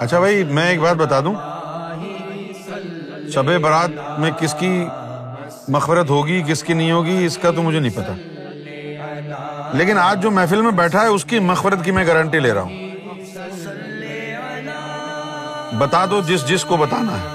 [0.00, 1.34] اچھا بھائی میں ایک بات بتا دوں
[3.34, 3.90] شب برات
[4.20, 4.68] میں کس کی
[5.72, 8.14] مغفرت ہوگی کس کی نہیں ہوگی اس کا تو مجھے نہیں پتا
[9.76, 12.62] لیکن آج جو محفل میں بیٹھا ہے اس کی مغفرت کی میں گارنٹی لے رہا
[12.62, 12.74] ہوں
[15.78, 17.28] بتا دو جس جس کو بتانا ہے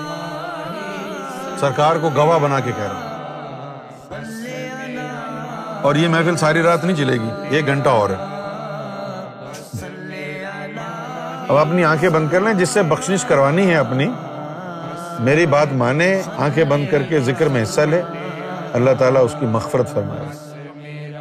[1.60, 3.04] سرکار کو گواہ بنا کے کہہ رہا ہوں
[5.88, 8.37] اور یہ محفل ساری رات نہیں چلے گی ایک گھنٹہ اور ہے
[11.50, 14.08] اب اپنی آنکھیں بند کر لیں جس سے بخشنش کروانی ہے اپنی
[15.26, 16.08] میری بات مانے
[16.46, 18.02] آنکھیں بند کر کے ذکر میں حصہ لے
[18.80, 21.14] اللہ تعالیٰ اس کی مغفرت فرمائے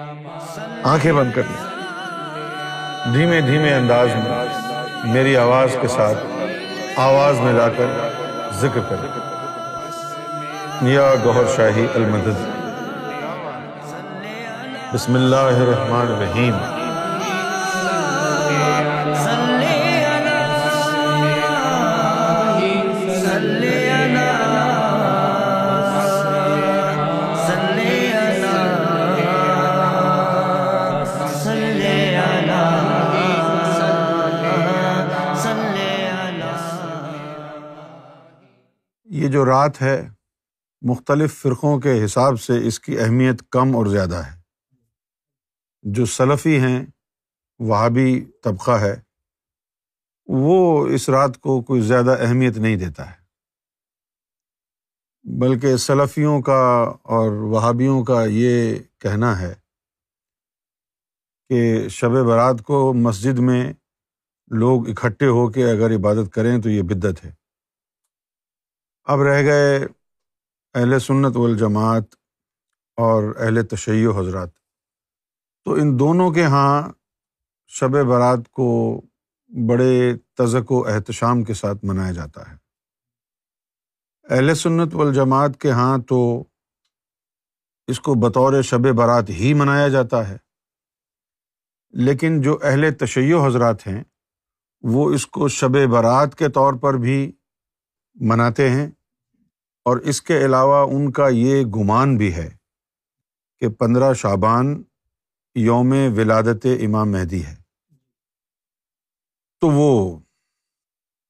[0.94, 7.68] آنکھیں بند کر لیں دھیمے دھیمے انداز میں میری آواز کے ساتھ آواز میں لا
[7.76, 7.96] کر
[8.60, 9.20] ذکر کرے
[10.92, 12.42] یا گوہر شاہی المدد
[14.94, 16.75] بسم اللہ الرحمن الرحیم
[39.16, 39.96] یہ جو رات ہے
[40.88, 44.34] مختلف فرقوں کے حساب سے اس کی اہمیت کم اور زیادہ ہے
[45.98, 46.80] جو سلفی ہیں
[47.68, 48.08] وہابی
[48.44, 48.94] طبقہ ہے
[50.42, 50.56] وہ
[50.98, 53.16] اس رات کو کوئی زیادہ اہمیت نہیں دیتا ہے
[55.44, 56.60] بلکہ سلفیوں کا
[57.18, 59.52] اور وہابیوں کا یہ کہنا ہے
[61.50, 61.64] کہ
[61.98, 63.64] شب برات کو مسجد میں
[64.64, 67.32] لوگ اکٹھے ہو کے اگر عبادت کریں تو یہ بدت ہے
[69.12, 72.14] اب رہ گئے اہل سنت والجماعت
[73.06, 74.50] اور اہل تشیع حضرات
[75.64, 76.82] تو ان دونوں کے یہاں
[77.78, 78.66] شب برات کو
[79.68, 79.90] بڑے
[80.38, 82.56] تزک و احتشام کے ساتھ منایا جاتا ہے
[84.34, 86.20] اہل سنت والجماعت کے ہاں تو
[87.92, 90.36] اس کو بطور شب برات ہی منایا جاتا ہے
[92.06, 94.02] لیکن جو اہل تشیع حضرات ہیں
[94.94, 97.18] وہ اس کو شب برات کے طور پر بھی
[98.28, 98.86] مناتے ہیں
[99.90, 102.48] اور اس کے علاوہ ان کا یہ گمان بھی ہے
[103.60, 104.74] کہ پندرہ شعبان
[105.64, 107.54] یوم ولادت امام مہدی ہے
[109.60, 110.18] تو وہ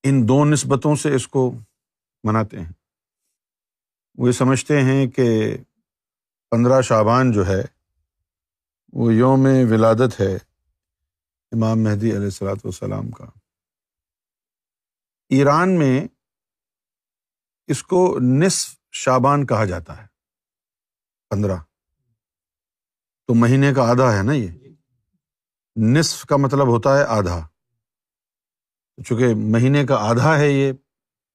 [0.08, 1.50] ان دو نسبتوں سے اس کو
[2.28, 2.72] مناتے ہیں
[4.24, 5.24] وہ سمجھتے ہیں کہ
[6.50, 7.62] پندرہ شعبان جو ہے
[8.98, 10.34] وہ یوم ولادت ہے
[11.52, 13.24] امام مہدی علیہ السلاۃ وسلام کا
[15.36, 16.06] ایران میں
[17.72, 20.06] اس کو نصف شابان کہا جاتا ہے
[21.30, 21.56] پندرہ
[23.28, 24.48] تو مہینے کا آدھا ہے نا یہ
[25.96, 27.40] نصف کا مطلب ہوتا ہے آدھا
[29.06, 30.72] چونکہ مہینے کا آدھا ہے یہ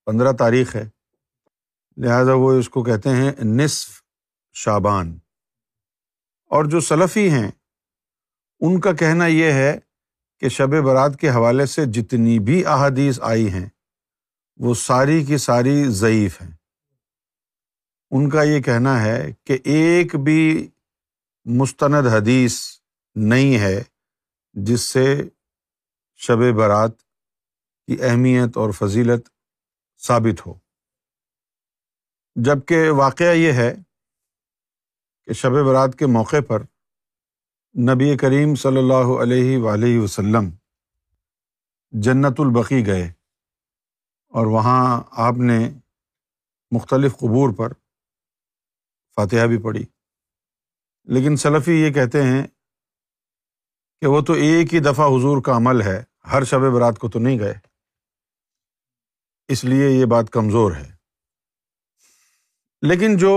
[0.06, 0.84] پندرہ تاریخ ہے
[2.04, 4.02] لہذا وہ اس کو کہتے ہیں نصف
[4.64, 5.18] شابان
[6.56, 9.76] اور جو سلفی ہیں ان کا کہنا یہ ہے
[10.40, 13.68] کہ شب برات کے حوالے سے جتنی بھی احادیث آئی ہیں
[14.66, 16.50] وہ ساری کی ساری ضعیف ہیں
[18.18, 20.42] ان کا یہ کہنا ہے کہ ایک بھی
[21.62, 22.58] مستند حدیث
[23.32, 23.82] نہیں ہے
[24.68, 25.06] جس سے
[26.26, 29.30] شب برات کی اہمیت اور فضیلت
[30.08, 30.54] ثابت ہو
[32.50, 33.74] جب كہ واقعہ یہ ہے
[35.26, 36.64] کہ شب برات کے موقع پر
[37.92, 40.50] نبی کریم صلی اللہ علیہ وآلہ وسلم
[42.10, 43.12] جنت البقی گئے
[44.40, 44.82] اور وہاں
[45.28, 45.58] آپ نے
[46.76, 47.74] مختلف قبور پر
[49.16, 49.84] فاتحہ بھی پڑھی
[51.16, 52.44] لیکن سلفی یہ کہتے ہیں
[54.02, 57.20] کہ وہ تو ایک ہی دفعہ حضور کا عمل ہے ہر شب برات کو تو
[57.20, 57.56] نہیں گئے
[59.56, 60.90] اس لیے یہ بات کمزور ہے
[62.90, 63.34] لیکن جو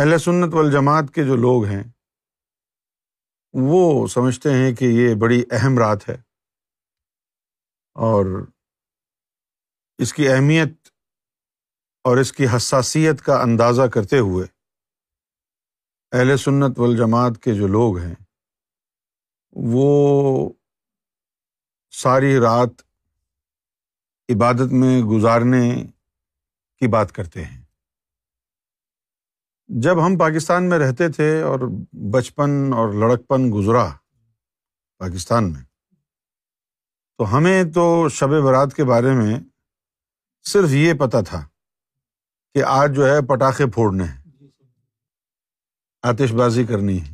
[0.00, 1.82] اہل سنت والجماعت کے جو لوگ ہیں
[3.70, 6.16] وہ سمجھتے ہیں کہ یہ بڑی اہم رات ہے
[8.08, 8.26] اور
[10.02, 10.88] اس کی اہمیت
[12.10, 14.46] اور اس کی حساسیت کا اندازہ کرتے ہوئے
[16.16, 18.14] اہل سنت والجماعت کے جو لوگ ہیں
[19.74, 19.86] وہ
[22.02, 22.82] ساری رات
[24.34, 25.62] عبادت میں گزارنے
[26.80, 27.60] کی بات کرتے ہیں
[29.86, 31.68] جب ہم پاکستان میں رہتے تھے اور
[32.18, 33.86] بچپن اور لڑکپن گزرا
[35.04, 35.62] پاکستان میں
[37.18, 37.86] تو ہمیں تو
[38.20, 39.38] شب برات کے بارے میں
[40.50, 41.42] صرف یہ پتا تھا
[42.54, 44.48] کہ آج جو ہے پٹاخے پھوڑنے ہیں جی
[46.08, 47.10] آتش بازی کرنی ہے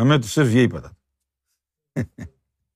[0.00, 2.02] ہمیں تو صرف یہی پتا تھا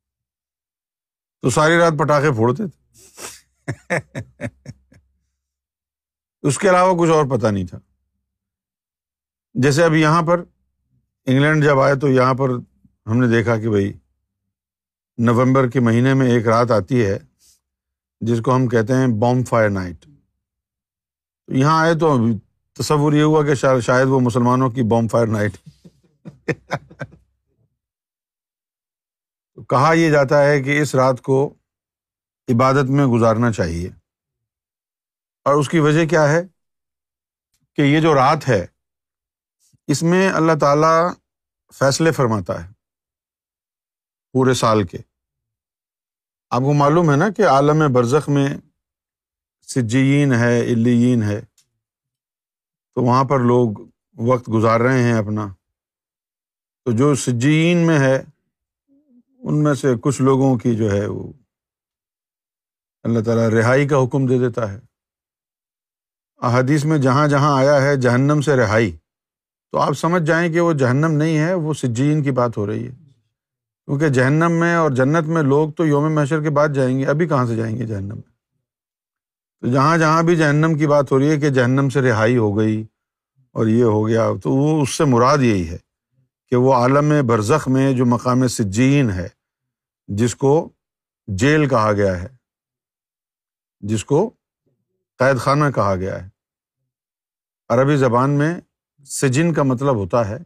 [1.43, 3.99] تو ساری رات پٹاخے پھوڑتے تھے
[6.49, 7.79] اس کے علاوہ کچھ اور پتا نہیں تھا
[9.63, 12.51] جیسے اب یہاں پر انگلینڈ جب آئے تو یہاں پر
[13.11, 13.93] ہم نے دیکھا کہ بھائی
[15.27, 17.19] نومبر کے مہینے میں ایک رات آتی ہے
[18.29, 20.07] جس کو ہم کہتے ہیں بام فائر نائٹ
[21.59, 22.17] یہاں آئے تو
[22.79, 25.57] تصور یہ ہوا کہ شاید وہ مسلمانوں کی بام فائر نائٹ
[29.71, 31.39] کہا یہ جاتا ہے کہ اس رات کو
[32.55, 33.89] عبادت میں گزارنا چاہیے
[35.49, 36.41] اور اس کی وجہ کیا ہے
[37.77, 38.65] کہ یہ جو رات ہے
[39.93, 40.95] اس میں اللہ تعالی
[41.79, 42.69] فیصلے فرماتا ہے
[44.33, 44.99] پورے سال کے
[46.55, 48.49] آپ کو معلوم ہے نا کہ عالم برزخ میں
[49.75, 51.41] سجین ہے الین ہے
[52.95, 53.79] تو وہاں پر لوگ
[54.29, 55.47] وقت گزار رہے ہیں اپنا
[56.85, 61.25] تو جو سجین میں ہے ان میں سے کچھ لوگوں کی جو ہے وہ
[63.09, 64.79] اللہ تعالیٰ رہائی کا حکم دے دیتا ہے
[66.49, 68.91] احادیث میں جہاں جہاں آیا ہے جہنم سے رہائی
[69.73, 72.87] تو آپ سمجھ جائیں کہ وہ جہنم نہیں ہے وہ سجین کی بات ہو رہی
[72.89, 72.95] ہے
[73.87, 77.27] کیونکہ جہنم میں اور جنت میں لوگ تو یوم محشر کے بعد جائیں گے ابھی
[77.29, 78.33] کہاں سے جائیں گے جہنم میں
[79.61, 82.57] تو جہاں جہاں بھی جہنم کی بات ہو رہی ہے کہ جہنم سے رہائی ہو
[82.57, 82.83] گئی
[83.59, 85.77] اور یہ ہو گیا تو وہ اس سے مراد یہی ہے
[86.51, 89.27] کہ وہ عالم برزخ میں جو مقام سجین ہے
[90.21, 90.53] جس کو
[91.43, 92.29] جیل کہا گیا ہے
[93.91, 94.29] جس کو
[95.19, 96.29] قید خانہ کہا گیا ہے
[97.75, 98.53] عربی زبان میں
[99.21, 100.39] سجن کا مطلب ہوتا ہے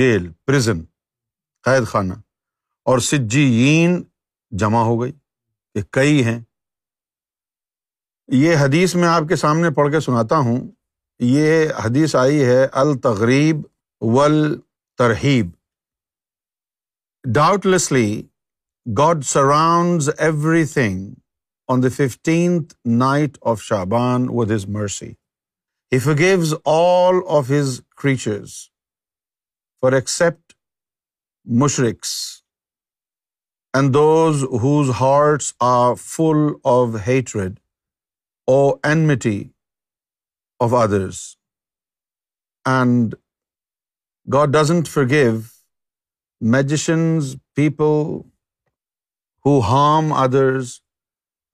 [0.00, 0.82] جیل پرزن
[1.64, 2.12] قید خانہ
[2.90, 4.02] اور سجیین
[4.62, 5.12] جمع ہو گئی
[5.74, 6.38] یہ کئی ہیں
[8.32, 10.58] یہ حدیث میں آپ کے سامنے پڑھ کے سناتا ہوں
[11.28, 13.60] یہ حدیث آئی ہے التغریب
[14.16, 14.36] ول
[15.02, 15.50] ترہیب
[17.66, 18.06] doubtlessly
[18.98, 20.10] God surrounds
[20.74, 21.10] everything
[21.74, 25.12] on the fifteenth night of Shaban with his mercy
[25.96, 28.52] he gives all of his creatures
[29.82, 30.52] for except
[31.62, 32.14] مشرقس
[33.76, 36.42] and those whose hearts are full
[36.74, 37.56] of hatred
[38.52, 39.40] or enmity
[40.66, 41.20] of others.
[42.74, 43.18] And
[44.36, 45.36] God doesn't forgive
[46.56, 48.02] magicians, people
[49.48, 50.74] who harm others,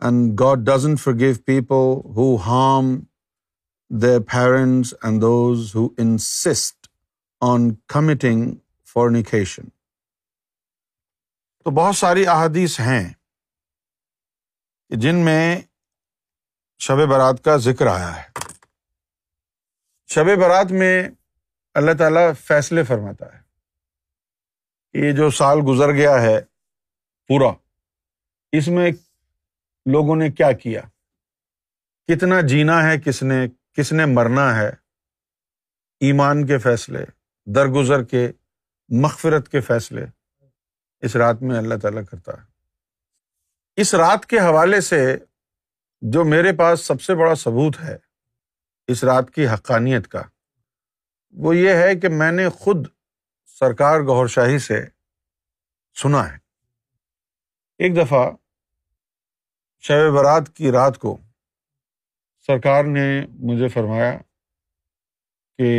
[0.09, 2.95] and God doesn't forgive people who harm
[4.07, 6.91] their parents and those who insist
[7.53, 8.43] on committing
[8.95, 9.71] fornication.
[11.65, 13.05] تو بہت ساری احادیث ہیں
[15.01, 15.61] جن میں
[16.87, 18.23] شب برات کا ذکر آیا ہے
[20.15, 20.95] شب برات میں
[21.81, 23.41] اللہ تعالیٰ فیصلے فرماتا ہے
[25.03, 26.37] کہ جو سال گزر گیا ہے
[27.29, 27.53] پورا
[28.59, 28.91] اس میں
[29.93, 30.81] لوگوں نے کیا کیا
[32.09, 33.45] کتنا جینا ہے کس نے
[33.77, 34.69] کس نے مرنا ہے
[36.09, 37.05] ایمان کے فیصلے
[37.55, 38.31] درگزر کے
[39.03, 40.05] مغفرت کے فیصلے
[41.07, 44.99] اس رات میں اللہ تعالیٰ کرتا ہے اس رات کے حوالے سے
[46.15, 47.97] جو میرے پاس سب سے بڑا ثبوت ہے
[48.93, 50.23] اس رات کی حقانیت کا
[51.45, 52.87] وہ یہ ہے کہ میں نے خود
[53.59, 54.81] سرکار گور شاہی سے
[56.03, 56.37] سنا ہے
[57.85, 58.25] ایک دفعہ
[59.89, 61.17] شب برات کی رات کو
[62.47, 63.09] سرکار نے
[63.51, 64.13] مجھے فرمایا
[65.59, 65.73] کہ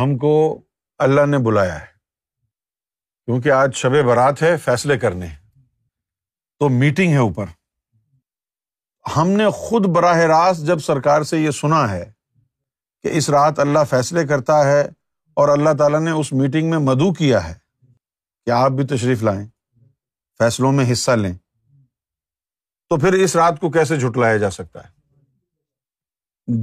[0.00, 0.34] ہم کو
[1.06, 1.90] اللہ نے بلایا ہے
[3.26, 5.26] کیونکہ آج شب برات ہے فیصلے کرنے
[6.60, 7.46] تو میٹنگ ہے اوپر
[9.16, 12.04] ہم نے خود براہ راست جب سرکار سے یہ سنا ہے
[13.02, 14.80] کہ اس رات اللہ فیصلے کرتا ہے
[15.42, 17.54] اور اللہ تعالیٰ نے اس میٹنگ میں مدعو کیا ہے
[18.46, 19.44] کہ آپ بھی تشریف لائیں
[20.38, 21.32] فیصلوں میں حصہ لیں
[22.90, 24.92] تو پھر اس رات کو کیسے جھٹلایا جا سکتا ہے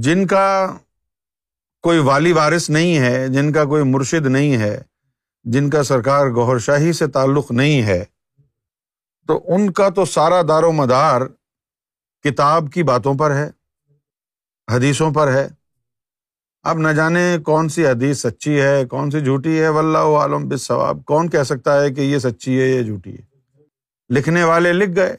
[0.08, 0.42] جن کا
[1.82, 4.76] کوئی والی وارث نہیں ہے جن کا کوئی مرشد نہیں ہے
[5.52, 8.02] جن کا سرکار گور شاہی سے تعلق نہیں ہے
[9.28, 11.22] تو ان کا تو سارا دار و مدار
[12.24, 13.48] کتاب کی باتوں پر ہے
[14.72, 15.46] حدیثوں پر ہے
[16.70, 21.04] اب نہ جانے کون سی حدیث سچی ہے کون سی جھوٹی ہے ولہ عالم ثواب
[21.06, 23.28] کون کہہ سکتا ہے کہ یہ سچی ہے یہ جھوٹی ہے
[24.16, 25.16] لکھنے والے لکھ گئے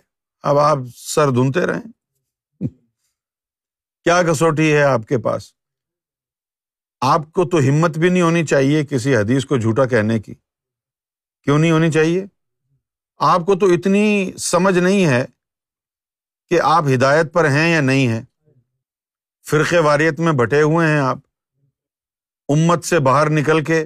[0.49, 2.67] اب آپ سر دھنتے رہیں
[4.03, 5.51] کیا کسوٹی ہے آپ کے پاس
[7.09, 11.57] آپ کو تو ہمت بھی نہیں ہونی چاہیے کسی حدیث کو جھوٹا کہنے کی کیوں
[11.59, 12.25] نہیں ہونی چاہیے
[13.29, 15.23] آپ کو تو اتنی سمجھ نہیں ہے
[16.49, 18.21] کہ آپ ہدایت پر ہیں یا نہیں ہیں
[19.49, 21.17] فرقے واریت میں بٹے ہوئے ہیں آپ
[22.55, 23.85] امت سے باہر نکل کے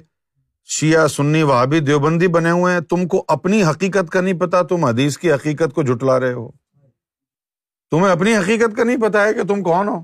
[0.77, 4.85] شیعہ سنی وہابی دیوبندی بنے ہوئے ہیں تم کو اپنی حقیقت کا نہیں پتا تم
[4.85, 6.49] حدیث کی حقیقت کو جھٹلا رہے ہو
[7.91, 9.99] تمہیں اپنی حقیقت کا نہیں پتا ہے کہ تم کون ہو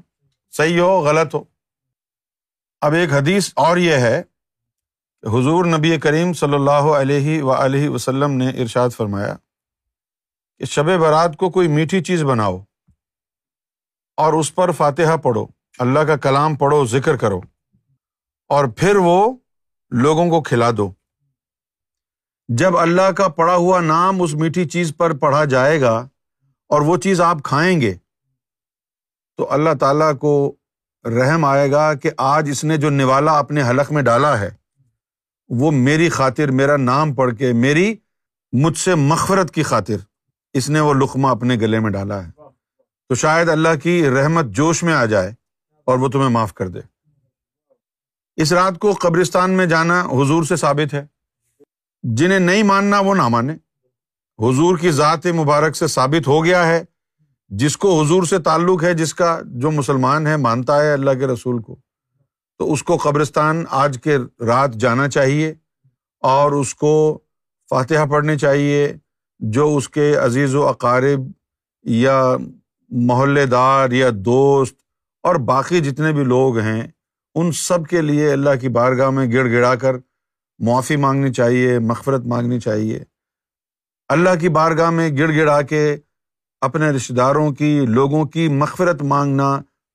[0.57, 1.43] صحیح ہو غلط ہو
[2.85, 4.21] اب ایک حدیث اور یہ ہے
[5.21, 9.33] کہ حضور نبی کریم صلی اللہ علیہ و علیہ وسلم نے ارشاد فرمایا
[10.59, 12.57] کہ شب برات کو کوئی میٹھی چیز بناؤ
[14.23, 15.45] اور اس پر فاتحہ پڑھو
[15.85, 17.39] اللہ کا کلام پڑھو ذکر کرو
[18.55, 19.15] اور پھر وہ
[20.03, 20.91] لوگوں کو کھلا دو
[22.63, 25.95] جب اللہ کا پڑا ہوا نام اس میٹھی چیز پر پڑھا جائے گا
[26.73, 27.93] اور وہ چیز آپ کھائیں گے
[29.37, 30.33] تو اللہ تعالیٰ کو
[31.09, 34.49] رحم آئے گا کہ آج اس نے جو نوالا اپنے حلق میں ڈالا ہے
[35.59, 37.93] وہ میری خاطر میرا نام پڑھ کے میری
[38.63, 39.97] مجھ سے مخفرت کی خاطر
[40.57, 42.29] اس نے وہ لقمہ اپنے گلے میں ڈالا ہے
[43.09, 45.31] تو شاید اللہ کی رحمت جوش میں آ جائے
[45.87, 46.79] اور وہ تمہیں معاف کر دے
[48.41, 51.05] اس رات کو قبرستان میں جانا حضور سے ثابت ہے
[52.17, 53.53] جنہیں نہیں ماننا وہ نہ مانے
[54.43, 56.83] حضور کی ذات مبارک سے ثابت ہو گیا ہے
[57.59, 61.27] جس کو حضور سے تعلق ہے جس کا جو مسلمان ہے مانتا ہے اللہ کے
[61.27, 61.75] رسول کو
[62.59, 64.17] تو اس کو قبرستان آج کے
[64.47, 65.53] رات جانا چاہیے
[66.29, 66.93] اور اس کو
[67.69, 68.91] فاتحہ پڑھنی چاہیے
[69.53, 71.27] جو اس کے عزیز و اقارب
[71.95, 72.15] یا
[73.07, 74.75] محلے دار یا دوست
[75.27, 76.81] اور باقی جتنے بھی لوگ ہیں
[77.35, 79.95] ان سب کے لیے اللہ کی بارگاہ میں گڑ گڑا کر
[80.65, 83.03] معافی مانگنی چاہیے مغفرت مانگنی چاہیے
[84.15, 85.83] اللہ کی بارگاہ میں گڑ گڑا کے
[86.65, 89.49] اپنے رشتہ داروں کی لوگوں کی مغفرت مانگنا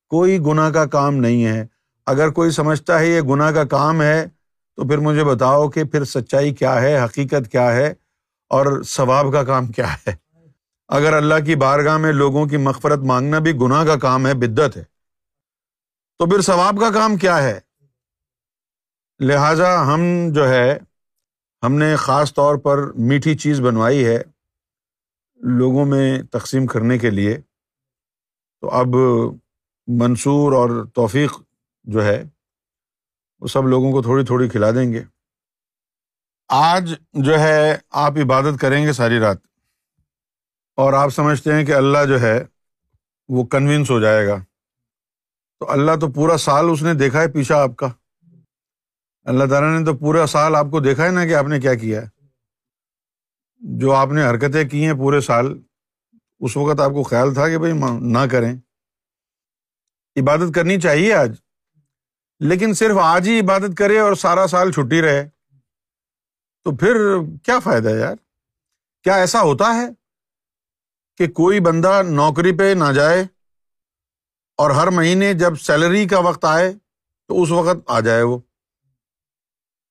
[0.09, 1.65] کوئی گناہ کا کام نہیں ہے
[2.13, 4.25] اگر کوئی سمجھتا ہے یہ گناہ کا کام ہے
[4.75, 7.87] تو پھر مجھے بتاؤ کہ پھر سچائی کیا ہے حقیقت کیا ہے
[8.57, 10.15] اور ثواب کا کام کیا ہے
[10.97, 14.77] اگر اللہ کی بارگاہ میں لوگوں کی مغفرت مانگنا بھی گناہ کا کام ہے بدت
[14.77, 14.83] ہے
[16.19, 17.59] تو پھر ثواب کا کام کیا ہے
[19.29, 20.69] لہٰذا ہم جو ہے
[21.65, 24.21] ہم نے خاص طور پر میٹھی چیز بنوائی ہے
[25.45, 27.35] لوگوں میں تقسیم کرنے کے لیے
[28.61, 28.95] تو اب
[29.99, 31.33] منصور اور توفیق
[31.93, 32.23] جو ہے
[33.41, 35.03] وہ سب لوگوں کو تھوڑی تھوڑی کھلا دیں گے
[36.59, 36.93] آج
[37.25, 39.41] جو ہے آپ عبادت کریں گے ساری رات
[40.83, 42.37] اور آپ سمجھتے ہیں کہ اللہ جو ہے
[43.37, 44.37] وہ کنوینس ہو جائے گا
[45.59, 47.87] تو اللہ تو پورا سال اس نے دیکھا ہے پیچھا آپ کا
[49.31, 51.73] اللہ تعالیٰ نے تو پورا سال آپ کو دیکھا ہے نا کہ آپ نے کیا
[51.75, 52.15] کیا ہے
[53.79, 55.45] جو آپ نے حرکتیں کی ہیں پورے سال
[56.45, 57.73] اس وقت آپ کو خیال تھا کہ بھائی
[58.13, 58.51] نہ کریں
[60.21, 61.35] عبادت کرنی چاہیے آج
[62.49, 65.27] لیکن صرف آج ہی عبادت کرے اور سارا سال چھٹی رہے
[66.65, 66.95] تو پھر
[67.45, 68.15] کیا فائدہ ہے یار
[69.03, 69.87] کیا ایسا ہوتا ہے
[71.17, 73.21] کہ کوئی بندہ نوکری پہ نہ جائے
[74.63, 76.71] اور ہر مہینے جب سیلری کا وقت آئے
[77.27, 78.37] تو اس وقت آ جائے وہ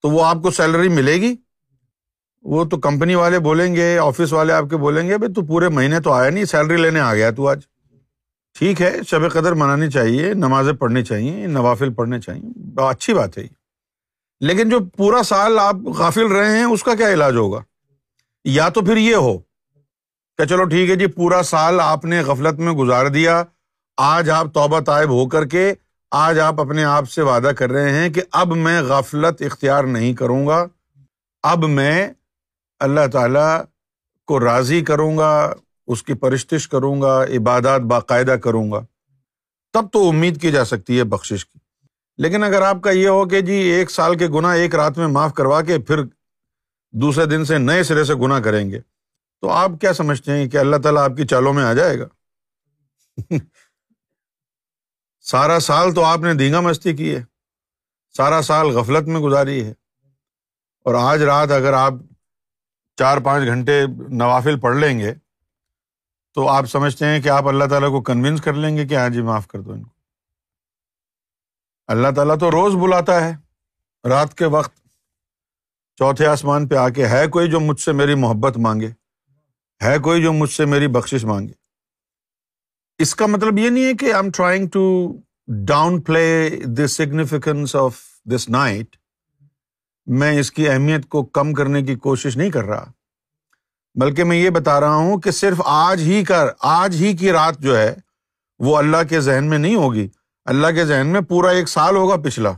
[0.02, 1.34] تو وہ آپ کو سیلری ملے گی
[2.54, 5.68] وہ تو کمپنی والے بولیں گے آفس والے آپ کے بولیں گے بھائی تو پورے
[5.78, 7.64] مہینے تو آیا نہیں سیلری لینے آ گیا تو آج
[8.58, 13.42] ٹھیک ہے شب قدر منانی چاہیے نمازیں پڑھنی چاہیے نوافل پڑھنے چاہیے اچھی بات ہے
[14.48, 17.60] لیکن جو پورا سال آپ غافل رہے ہیں اس کا کیا علاج ہوگا
[18.58, 19.36] یا تو پھر یہ ہو
[20.38, 23.42] کہ چلو ٹھیک ہے جی پورا سال آپ نے غفلت میں گزار دیا
[24.14, 25.72] آج آپ توبہ طائب ہو کر کے
[26.24, 30.12] آج آپ اپنے آپ سے وعدہ کر رہے ہیں کہ اب میں غفلت اختیار نہیں
[30.22, 30.66] کروں گا
[31.52, 32.06] اب میں
[32.84, 33.48] اللہ تعالیٰ
[34.28, 35.30] کو راضی کروں گا
[35.94, 38.80] اس کی پرشتش کروں گا عبادات باقاعدہ کروں گا
[39.72, 41.58] تب تو امید کی جا سکتی ہے بخشش کی
[42.22, 45.06] لیکن اگر آپ کا یہ ہو کہ جی ایک سال کے گناہ ایک رات میں
[45.16, 46.02] معاف کروا کے پھر
[47.02, 48.80] دوسرے دن سے نئے سرے سے گناہ کریں گے
[49.42, 52.06] تو آپ کیا سمجھتے ہیں کہ اللہ تعالیٰ آپ کی چالوں میں آ جائے گا
[55.30, 57.22] سارا سال تو آپ نے دھینگا مستی کی ہے
[58.16, 59.70] سارا سال غفلت میں گزاری ہے
[60.88, 61.94] اور آج رات اگر آپ
[62.98, 63.80] چار پانچ گھنٹے
[64.18, 65.12] نوافل پڑھ لیں گے
[66.34, 69.08] تو آپ سمجھتے ہیں کہ آپ اللہ تعالیٰ کو کنوینس کر لیں گے کہ ہاں
[69.16, 69.90] جی معاف کر دو ان کو
[71.92, 73.34] اللہ تعالیٰ تو روز بلاتا ہے
[74.08, 74.74] رات کے وقت
[75.98, 78.88] چوتھے آسمان پہ آ کے ہے کوئی جو مجھ سے میری محبت مانگے
[79.84, 81.52] ہے کوئی جو مجھ سے میری بخش مانگے
[83.02, 84.84] اس کا مطلب یہ نہیں ہے کہ I am trying to
[86.02, 86.26] downplay
[86.78, 88.00] this significance of
[88.34, 88.96] this night
[90.18, 92.84] میں اس کی اہمیت کو کم کرنے کی کوشش نہیں کر رہا
[94.00, 97.58] بلکہ میں یہ بتا رہا ہوں کہ صرف آج ہی کر آج ہی کی رات
[97.62, 97.94] جو ہے
[98.64, 100.06] وہ اللہ کے ذہن میں نہیں ہوگی
[100.54, 102.52] اللہ کے ذہن میں پورا ایک سال ہوگا پچھلا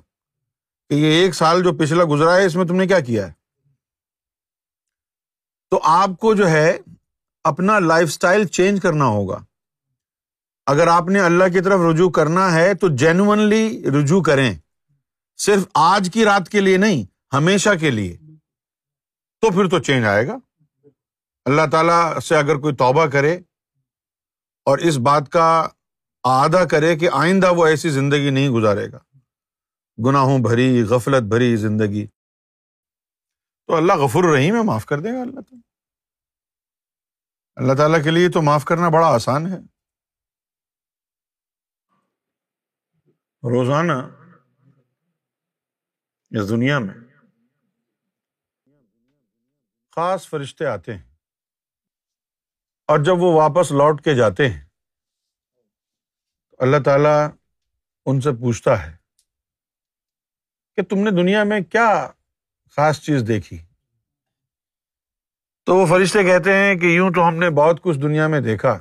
[0.90, 3.33] کہ یہ ایک سال جو پچھلا گزرا ہے اس میں تم نے کیا کیا ہے
[5.71, 6.76] تو آپ کو جو ہے
[7.49, 9.40] اپنا لائف اسٹائل چینج کرنا ہوگا
[10.73, 13.67] اگر آپ نے اللہ کی طرف رجوع کرنا ہے تو جینونلی
[13.99, 14.52] رجوع کریں
[15.47, 18.16] صرف آج کی رات کے لیے نہیں ہمیشہ کے لیے
[19.40, 20.37] تو پھر تو چینج آئے گا
[21.49, 23.35] اللہ تعالیٰ سے اگر کوئی توبہ کرے
[24.70, 25.44] اور اس بات کا
[26.28, 28.99] آدھا کرے کہ آئندہ وہ ایسی زندگی نہیں گزارے گا
[30.04, 32.06] گناہوں بھری غفلت بھری زندگی
[33.66, 35.58] تو اللہ غفر رحیم ہے معاف کر دے گا اللہ تعالیٰ
[37.62, 39.58] اللہ تعالیٰ کے لیے تو معاف کرنا بڑا آسان ہے
[43.56, 43.92] روزانہ
[46.38, 46.94] اس دنیا میں
[49.99, 51.02] خاص فرشتے آتے ہیں
[52.93, 54.61] اور جب وہ واپس لوٹ کے جاتے ہیں
[56.67, 57.14] اللہ تعالیٰ
[58.12, 58.93] ان سے پوچھتا ہے
[60.76, 61.87] کہ تم نے دنیا میں کیا
[62.76, 63.59] خاص چیز دیکھی
[65.67, 68.78] تو وہ فرشتے کہتے ہیں کہ یوں تو ہم نے بہت کچھ دنیا میں دیکھا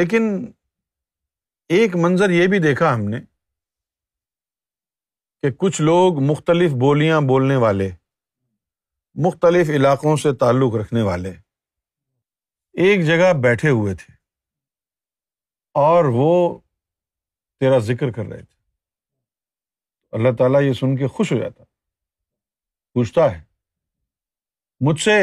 [0.00, 0.28] لیکن
[1.78, 3.20] ایک منظر یہ بھی دیکھا ہم نے
[5.42, 7.90] کہ کچھ لوگ مختلف بولیاں بولنے والے
[9.24, 11.30] مختلف علاقوں سے تعلق رکھنے والے
[12.84, 14.12] ایک جگہ بیٹھے ہوئے تھے
[15.82, 16.26] اور وہ
[17.60, 18.54] تیرا ذکر کر رہے تھے
[20.16, 21.64] اللہ تعالیٰ یہ سن کے خوش ہو جاتا
[22.94, 23.40] پوچھتا ہے
[24.88, 25.16] مجھ سے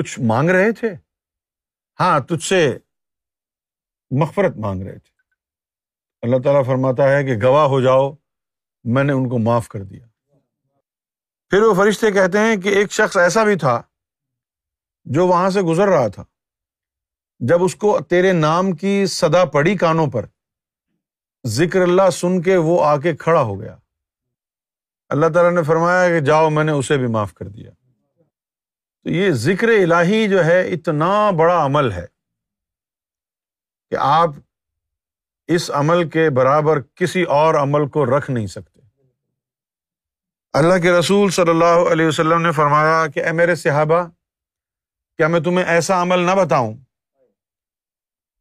[0.00, 0.88] کچھ مانگ رہے تھے
[2.00, 2.64] ہاں تجھ سے
[4.22, 5.14] مغفرت مانگ رہے تھے
[6.26, 8.10] اللہ تعالیٰ فرماتا ہے کہ گواہ ہو جاؤ
[8.94, 10.06] میں نے ان کو معاف کر دیا
[11.50, 13.80] پھر وہ فرشتے کہتے ہیں کہ ایک شخص ایسا بھی تھا
[15.14, 16.24] جو وہاں سے گزر رہا تھا
[17.48, 20.26] جب اس کو تیرے نام کی سدا پڑی کانوں پر
[21.56, 23.76] ذکر اللہ سن کے وہ آ کے کھڑا ہو گیا
[25.16, 29.30] اللہ تعالیٰ نے فرمایا کہ جاؤ میں نے اسے بھی معاف کر دیا تو یہ
[29.46, 32.06] ذکر الہی جو ہے اتنا بڑا عمل ہے
[33.90, 34.30] کہ آپ
[35.56, 38.75] اس عمل کے برابر کسی اور عمل کو رکھ نہیں سکتے
[40.58, 43.96] اللہ کے رسول صلی اللہ علیہ وسلم نے فرمایا کہ اے میرے صحابہ
[45.18, 46.72] کیا میں تمہیں ایسا عمل نہ بتاؤں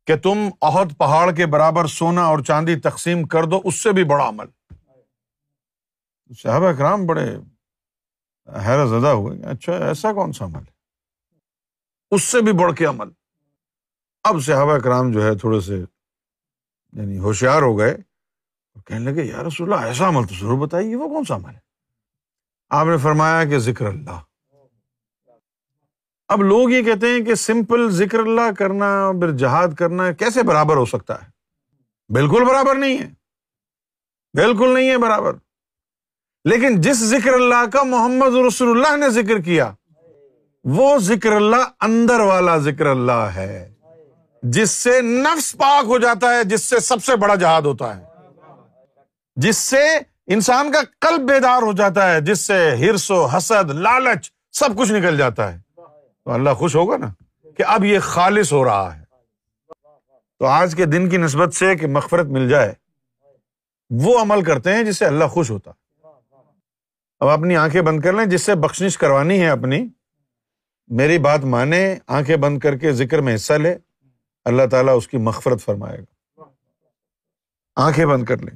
[0.07, 4.03] کہ تم عہد پہاڑ کے برابر سونا اور چاندی تقسیم کر دو اس سے بھی
[4.11, 4.45] بڑا عمل
[6.43, 7.25] صحابہ کرام بڑے
[8.67, 13.09] حیرت زدہ ہوئے اچھا ایسا کون سا عمل ہے اس سے بھی بڑھ کے عمل
[14.31, 19.43] اب صحابہ کرام جو ہے تھوڑے سے یعنی ہوشیار ہو گئے اور کہنے لگے یا
[19.47, 21.63] رسول اللہ ایسا عمل تو ضرور بتائیے وہ کون سا عمل ہے
[22.77, 24.19] آپ نے فرمایا کہ ذکر اللہ
[26.33, 28.87] اب لوگ یہ کہتے ہیں کہ سمپل ذکر اللہ کرنا
[29.19, 33.07] پھر جہاد کرنا کیسے برابر ہو سکتا ہے بالکل برابر نہیں ہے
[34.41, 35.33] بالکل نہیں ہے برابر
[36.49, 39.71] لیکن جس ذکر اللہ کا محمد رسول اللہ نے ذکر کیا
[40.79, 43.51] وہ ذکر اللہ اندر والا ذکر اللہ ہے
[44.57, 48.03] جس سے نفس پاک ہو جاتا ہے جس سے سب سے بڑا جہاد ہوتا ہے
[49.45, 49.81] جس سے
[50.33, 54.91] انسان کا کل بیدار ہو جاتا ہے جس سے ہرس و حسد لالچ سب کچھ
[54.91, 57.09] نکل جاتا ہے تو اللہ خوش ہوگا نا
[57.57, 59.03] کہ اب یہ خالص ہو رہا ہے
[60.39, 62.73] تو آج کے دن کی نسبت سے کہ مغفرت مل جائے
[64.03, 65.71] وہ عمل کرتے ہیں جس سے اللہ خوش ہوتا
[67.19, 69.81] اب اپنی آنکھیں بند کر لیں جس سے بخشش کروانی ہے اپنی
[70.97, 71.81] میری بات مانے
[72.17, 73.75] آنکھیں بند کر کے ذکر میں حصہ لے
[74.49, 76.43] اللہ تعالیٰ اس کی مغفرت فرمائے گا
[77.85, 78.55] آنکھیں بند کر لیں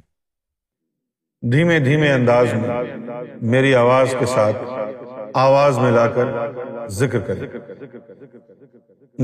[1.52, 4.56] دھیمے دھیمے انداز میں میری آواز کے ساتھ
[5.42, 6.30] آواز ملا کر
[6.96, 7.46] ذکر کرے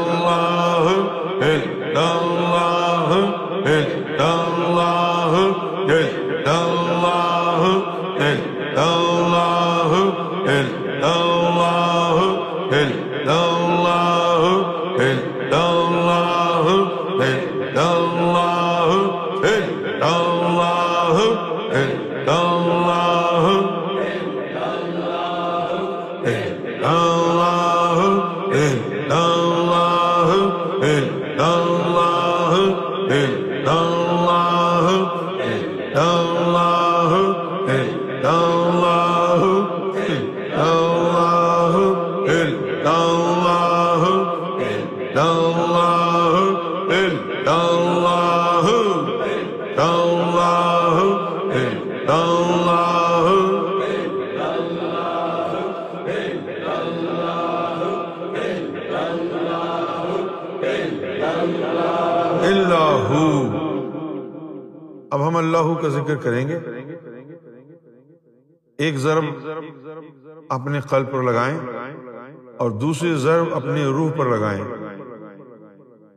[66.23, 66.57] کریں گے
[68.85, 69.25] ایک ضرب
[70.57, 71.57] اپنے قلب پر لگائیں
[72.63, 74.61] اور دوسری ضرب اپنے روح پر لگائیں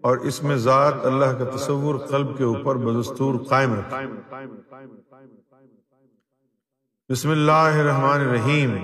[0.08, 4.42] اور اس میں ذات اللہ کا تصور قلب کے اوپر بدستور قائم رکھیں
[7.12, 8.76] بسم اللہ الرحمن الرحیم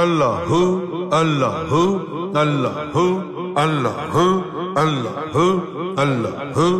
[0.00, 0.62] اللہ ہو
[1.20, 1.84] اللہ ہو
[2.42, 3.06] اللہ ہو
[3.64, 4.26] اللہ ہو
[4.84, 5.50] اللہ ہو
[6.06, 6.70] اللہ ہو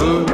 [0.00, 0.27] جی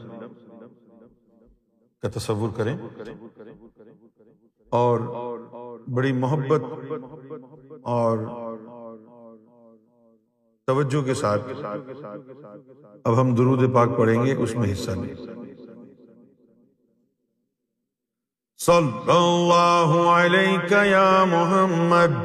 [2.02, 2.76] کا تصور کریں
[4.80, 5.00] اور
[5.98, 6.64] بڑی محبت
[7.96, 8.18] اور
[10.68, 11.52] توجہ کے ساتھ
[12.08, 15.14] اب ہم درود پاک پڑھیں گے اس میں حصہ لیں
[18.66, 22.18] صلی اللہ علیہ یا محمد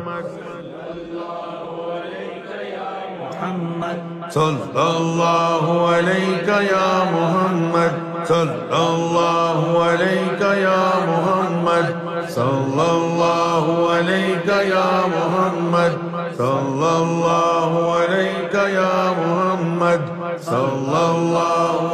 [4.32, 5.66] صلی اللہ
[5.96, 11.90] علیہ یا محمد صلی اللہ علیہ یا محمد
[12.34, 15.98] صلی اللہ علیہ یا محمد
[16.38, 18.92] صلی اللہ علیہ یا
[19.24, 20.06] محمد
[20.44, 21.93] صلی اللہ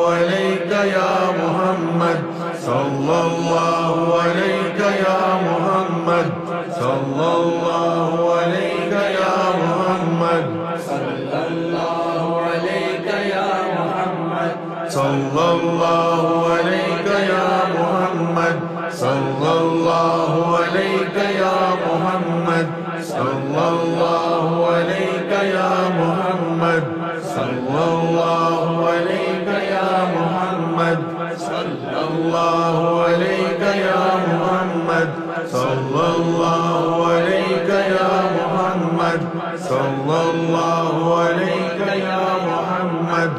[39.49, 43.33] الله عليك يا محمد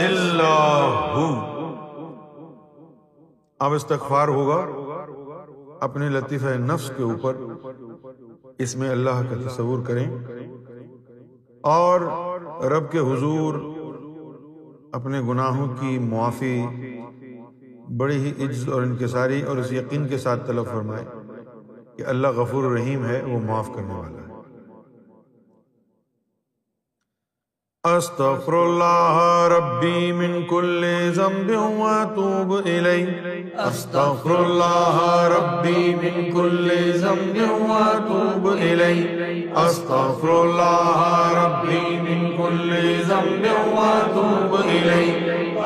[0.00, 0.98] الله
[3.64, 4.60] اب استغفار ہوگا
[5.86, 7.36] اپنے لطیفہ نفس کے اوپر
[8.64, 10.04] اس میں اللہ کا تصور کریں
[11.76, 12.00] اور
[12.72, 13.54] رب کے حضور
[15.00, 16.58] اپنے گناہوں کی معافی
[18.00, 21.04] بڑی ہی عجز اور انکساری اور اس یقین کے ساتھ طلب فرمائیں
[21.96, 24.21] کہ اللہ غفور الرحیم ہے وہ معاف کرنے والا
[27.86, 30.84] استغفر الله ربي من كل
[31.16, 31.48] ذنب
[31.80, 36.70] واتوب اليه استغفر الله ربي من كل
[37.04, 37.36] ذنب
[37.70, 42.70] واتوب اليه استغفر الله ربي من كل
[43.10, 43.44] ذنب
[43.76, 45.16] واتوب اليه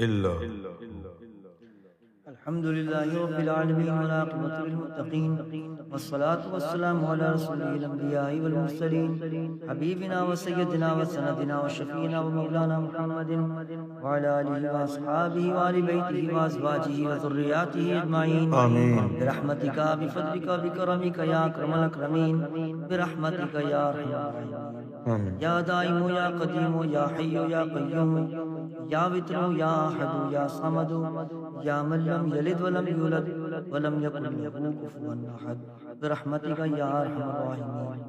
[0.01, 0.37] اللہ
[2.31, 11.55] الحمد لله رب العالمين والعاقبة للمتقين والصلاة والسلام على رسول الأنبياء والمرسلين حبيبنا وسيدنا وسندنا
[11.65, 13.31] وشفينا ومولانا محمد
[14.03, 22.35] وعلى آله وأصحابه وآل بيته وأزواجه وذرياته أجمعين آمين برحمتك بفضلك بكرمك يا أكرم الأكرمين
[22.89, 24.81] برحمتك يا أرحم الراحمين
[25.41, 28.11] یا دائم یا قدیم یا حی یا قیوم
[28.93, 30.91] یا وطر یا احد یا سمد
[31.67, 33.25] یا ملم لم يلد ولم يولد
[33.73, 35.57] ولم يكن له كفوا احد
[36.01, 38.03] برحمتك يا ارحم الراحمين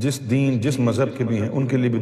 [0.00, 2.00] جس دین جس مذہب کے بھی ہیں ان کے لیے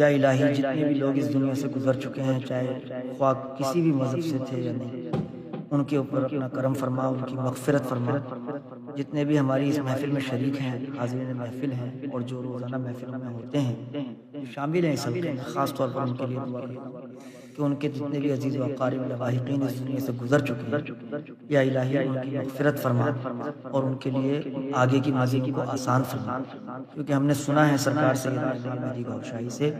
[0.00, 3.92] یا الہی جتنے بھی لوگ اس دنیا سے گزر چکے ہیں چاہے خواہ کسی بھی
[3.92, 5.10] مذہب سے تھے یا نہیں
[5.70, 8.16] ان کے اوپر اپنا کرم فرما ان کی مغفرت فرما
[8.96, 13.10] جتنے بھی ہماری اس محفل میں شریک ہیں حاضرین محفل ہیں اور جو روزانہ محفل
[13.16, 14.04] میں ہوتے ہیں
[14.54, 15.18] شامل ہیں سب
[15.54, 16.44] خاص طور پر ان کے دعا
[17.58, 21.18] کہ ان کے جتنے بھی عزیز و اقارب لواحقین اس دنیا سے گزر چکے ہیں
[21.50, 23.08] یا الہی ان کی مغفرت فرما
[23.70, 24.40] اور ان کے لیے
[24.82, 26.38] آگے کی ماضی کو آسان فرما
[26.92, 29.70] کیونکہ ہم نے سنا ہے سرکار مہدی امام شاہی سے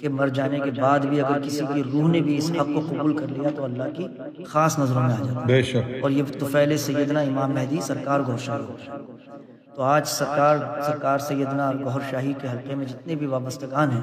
[0.00, 2.80] کہ مر جانے کے بعد بھی اگر کسی کی روح نے بھی اس حق کو
[2.90, 4.06] قبول کر لیا تو اللہ کی
[4.52, 8.92] خاص نظروں میں آ جاتا ہے اور یہ تفیل سیدنا امام مہدی سرکار شاہی
[9.76, 10.56] تو آج سرکار
[10.86, 14.00] سرکار سیدنا گوھر شاہی کے حلقے میں جتنے بھی وابستگان ہیں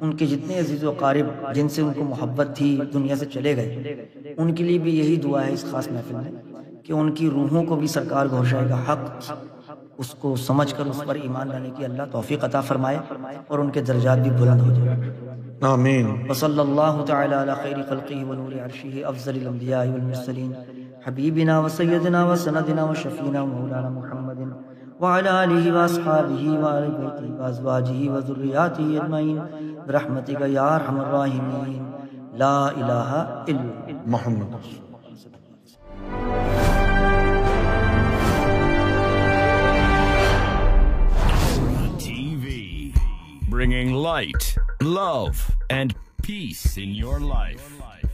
[0.00, 3.54] ان کے جتنے عزیز و قارب جن سے ان کو محبت تھی دنیا سے چلے
[3.56, 3.94] گئے
[4.36, 7.62] ان کے لیے بھی یہی دعا ہے اس خاص محفل میں کہ ان کی روحوں
[7.68, 9.30] کو بھی سرکار گوھر شاہی کا حق
[10.02, 12.98] اس کو سمجھ کر اس پر ایمان لانے کی اللہ توفیق عطا فرمائے
[13.48, 15.10] اور ان کے درجات بھی بلند ہو جائے
[15.72, 17.04] آمین اللہ
[17.62, 17.76] خیر
[18.28, 18.52] ونور
[19.06, 19.84] افضل الانبیاء
[21.06, 24.38] حبیبنا وسیدنا وسندنا وشفینا مولانا محمد
[25.00, 29.42] وعلى آله وأصحابه وآل بيته وأزواجه وذرياته أجمعين
[29.88, 31.92] برحمتك يا أرحم الراحمين
[32.34, 33.72] لا إله إلا
[34.06, 34.82] محمد رسول
[43.50, 45.36] bringing light, love,
[45.68, 48.09] and peace in your life.